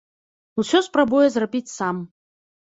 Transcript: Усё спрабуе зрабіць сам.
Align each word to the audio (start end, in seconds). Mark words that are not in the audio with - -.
Усё 0.63 0.81
спрабуе 0.87 1.27
зрабіць 1.35 1.73
сам. 1.77 2.01